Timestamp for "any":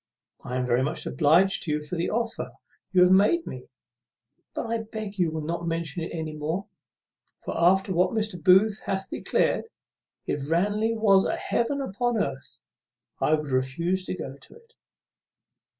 6.11-6.33